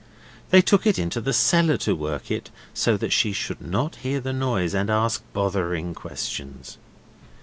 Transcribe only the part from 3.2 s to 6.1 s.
should not hear the noise and ask bothering